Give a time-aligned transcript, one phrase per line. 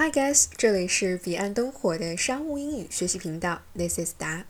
[0.00, 4.46] Hi guys，这里是彼岸灯火的商务英语学习频道，This is 达。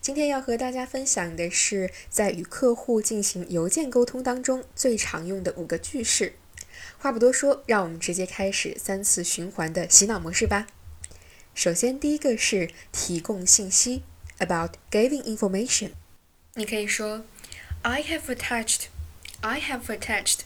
[0.00, 6.36] 今天要和大家分享的是在与客户进行邮件沟通当中最常用的五个句式。
[6.96, 10.68] 话不多说，让我们直接开始三次循环的洗脑模式吧。
[11.54, 14.04] 首先，第一个是提供信息
[14.38, 15.90] ，about giving information。
[16.54, 17.26] 你可以说
[17.82, 18.84] ，I have attached,
[19.42, 20.38] I have attached,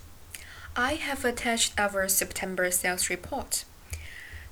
[0.73, 3.63] I have attached our September sales report。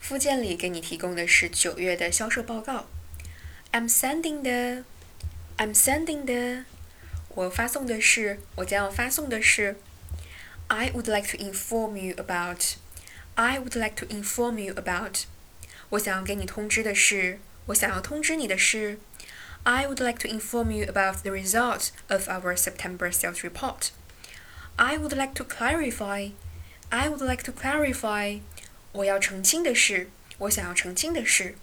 [0.05, 2.87] 附件里给你提供的是九月的销售报告。
[3.71, 4.83] I'm sending the,
[5.57, 6.65] I'm sending the，
[7.29, 9.77] 我发送的是，我将要发送的是。
[10.67, 12.75] I would like to inform you about,
[13.35, 15.23] I would like to inform you about，
[15.89, 18.99] 我想要给你通知的是，我想要通知你的是。
[19.63, 23.89] I would like to inform you about the result of our September sales report.
[24.77, 26.31] I would like to clarify.
[26.89, 28.39] I would like to clarify.
[28.95, 31.55] 我要澄清的是，我想要澄清的是。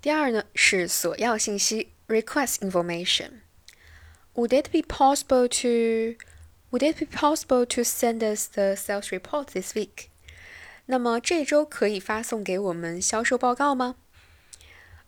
[0.00, 3.40] 第二呢是索要信息，request information.
[4.34, 6.16] Would it be possible to
[6.70, 10.08] Would it be possible to send us the sales report this week?
[10.86, 13.94] 那么这周可以发送给我们销售报告吗？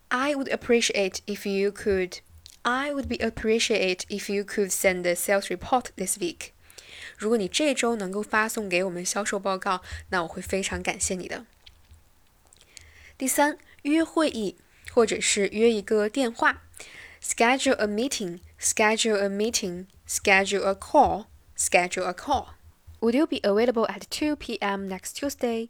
[0.07, 2.19] I would appreciate if you could.
[2.61, 6.53] I would be appreciate if you could send the sales report this week.
[7.17, 11.45] 如果你这周能够发送给我们销售报告，那我会非常感谢你的。
[13.17, 14.57] 第三，约会议
[14.91, 16.63] 或者是约一个电话，
[17.21, 21.25] schedule a meeting, schedule a meeting, schedule a call,
[21.57, 22.49] schedule a call.
[22.99, 24.87] Would you be available at 2 p.m.
[24.87, 25.69] next Tuesday?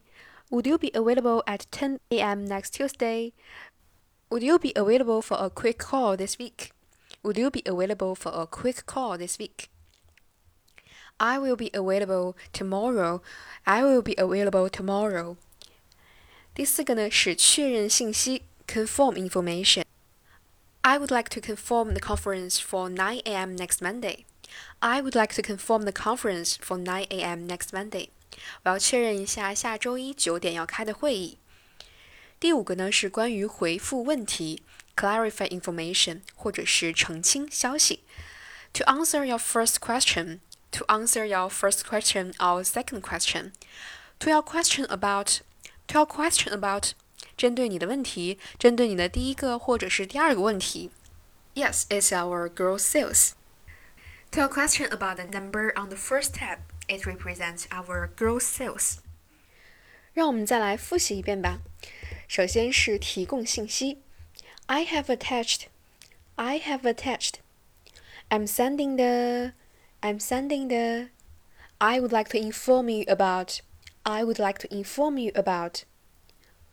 [0.50, 2.46] Would you be available at 10 a.m.
[2.46, 3.34] next Tuesday?
[4.30, 6.72] Would you be available for a quick call this week?
[7.24, 9.70] Would you be available for a quick call this week?
[11.18, 13.22] I will be available tomorrow.
[13.64, 15.38] I will be available tomorrow.
[16.54, 19.84] 第四个呢是确认信息，confirm information.
[20.82, 23.56] I would like to confirm the conference for 9 a.m.
[23.56, 24.26] next Monday.
[24.80, 27.48] I would like to confirm the conference for 9 a.m.
[27.48, 28.10] next Monday.
[28.64, 31.38] 我要确认一下下周一九点要开的会议。
[32.40, 34.62] 第五个呢是关于回复问题，
[34.96, 38.04] clarify information，或者是澄清消息。
[38.74, 40.40] To answer your first question,
[40.72, 43.52] to answer your first question or second question,
[44.20, 45.42] to your question about,
[45.88, 46.92] to your question about，
[47.36, 50.92] 针对你的问题，针对你的第一个或者是第二个问题。
[51.56, 53.32] Yes, it's our gross sales.
[54.32, 58.98] To your question about the number on the first tab, it represents our gross sales.
[60.14, 61.60] 让我们再来复习一遍吧。
[62.28, 64.00] 首先是提供信息，
[64.66, 65.68] I have attached,
[66.36, 67.36] I have attached.
[68.30, 69.54] I'm sending the,
[70.02, 71.10] I'm sending the.
[71.80, 73.62] I would like to inform you about,
[74.04, 75.84] I would like to inform you about.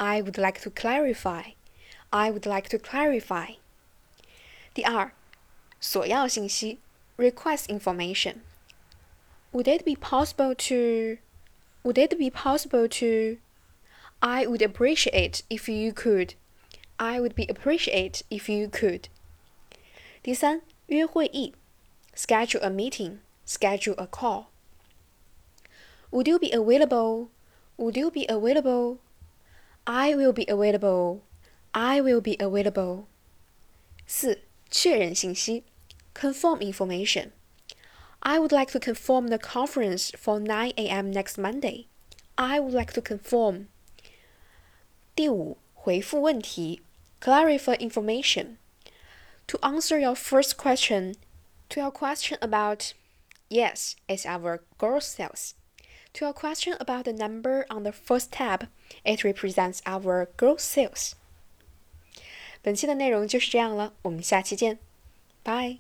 [0.01, 1.53] I would like to clarify,
[2.11, 3.57] I would like to clarify.
[4.75, 5.13] 第二，
[5.81, 6.79] 索要信息，
[7.17, 8.37] request information.
[9.53, 11.19] Would it be possible to,
[11.83, 13.39] would it be possible to?
[14.21, 16.35] I would appreciate if you could.
[16.99, 19.09] I would be appreciate if you could.
[20.23, 21.55] 第三，约会议
[22.19, 24.51] ，schedule a meeting, schedule a call.
[26.11, 27.31] Would you be available?
[27.77, 28.99] Would you be available?
[29.87, 31.23] I will be available.
[31.75, 33.07] I will be available.
[34.07, 34.39] 四，
[34.71, 35.65] 确认信息，
[36.15, 37.33] confirm information.
[38.21, 41.11] I would like to confirm the conference for 9 a.m.
[41.11, 41.87] next Monday.
[42.37, 43.67] I would like to confirm.
[45.15, 46.81] 第五，回复问题，
[47.21, 48.57] clarify information.
[49.49, 51.17] To answer your first question,
[51.71, 52.95] to your question about,
[53.49, 55.55] yes, it's our gross sales.
[56.15, 58.69] To your question about the number on the first tab,
[59.05, 61.15] it represents our gross sales.
[62.63, 64.79] 本期的内容就是这样了，我们下期见，
[65.43, 65.79] 拜。